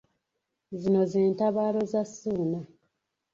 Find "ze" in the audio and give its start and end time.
1.11-1.21